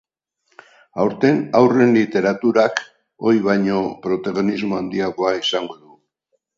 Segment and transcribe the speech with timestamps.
[1.03, 2.83] Aurten haurren literaturak
[3.31, 6.01] ohi baino protagonismo handiagoa izango du.